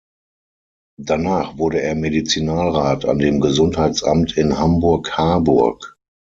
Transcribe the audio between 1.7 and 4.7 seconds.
er Medizinalrat an dem Gesundheitsamt in